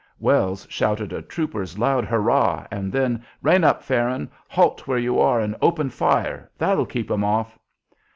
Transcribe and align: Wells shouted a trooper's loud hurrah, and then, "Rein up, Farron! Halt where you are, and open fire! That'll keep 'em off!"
Wells 0.19 0.65
shouted 0.67 1.13
a 1.13 1.21
trooper's 1.21 1.77
loud 1.77 2.05
hurrah, 2.05 2.65
and 2.71 2.91
then, 2.91 3.23
"Rein 3.43 3.63
up, 3.63 3.83
Farron! 3.83 4.31
Halt 4.47 4.87
where 4.87 4.97
you 4.97 5.19
are, 5.19 5.39
and 5.39 5.55
open 5.61 5.91
fire! 5.91 6.49
That'll 6.57 6.87
keep 6.87 7.11
'em 7.11 7.23
off!" 7.23 7.59